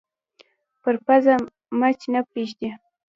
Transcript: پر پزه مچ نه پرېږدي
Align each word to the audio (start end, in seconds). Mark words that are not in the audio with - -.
پر 0.81 0.95
پزه 1.05 1.35
مچ 1.79 1.99
نه 2.13 2.21
پرېږدي 2.29 2.69